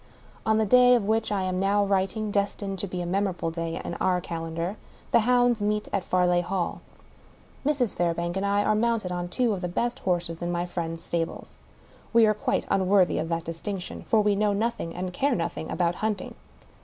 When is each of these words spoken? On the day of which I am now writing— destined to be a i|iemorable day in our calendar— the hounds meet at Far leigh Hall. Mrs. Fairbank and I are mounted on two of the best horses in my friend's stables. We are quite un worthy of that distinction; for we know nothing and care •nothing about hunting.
On 0.47 0.57
the 0.57 0.65
day 0.65 0.95
of 0.95 1.05
which 1.05 1.31
I 1.31 1.43
am 1.43 1.59
now 1.59 1.85
writing— 1.85 2.31
destined 2.31 2.79
to 2.79 2.87
be 2.87 3.01
a 3.01 3.03
i|iemorable 3.03 3.53
day 3.53 3.79
in 3.85 3.93
our 4.01 4.19
calendar— 4.19 4.75
the 5.11 5.19
hounds 5.19 5.61
meet 5.61 5.87
at 5.93 6.03
Far 6.03 6.25
leigh 6.25 6.41
Hall. 6.41 6.81
Mrs. 7.63 7.95
Fairbank 7.95 8.35
and 8.35 8.43
I 8.43 8.63
are 8.63 8.73
mounted 8.73 9.11
on 9.11 9.29
two 9.29 9.53
of 9.53 9.61
the 9.61 9.67
best 9.67 9.99
horses 9.99 10.41
in 10.41 10.51
my 10.51 10.65
friend's 10.65 11.03
stables. 11.03 11.59
We 12.13 12.25
are 12.25 12.33
quite 12.33 12.65
un 12.69 12.87
worthy 12.87 13.19
of 13.19 13.29
that 13.29 13.43
distinction; 13.43 14.01
for 14.07 14.21
we 14.21 14.35
know 14.35 14.53
nothing 14.53 14.95
and 14.95 15.13
care 15.13 15.35
•nothing 15.35 15.71
about 15.71 15.93
hunting. 16.01 16.33